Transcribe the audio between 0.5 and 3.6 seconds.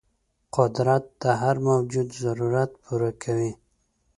قدرت د هر موجود ضرورت پوره کوي.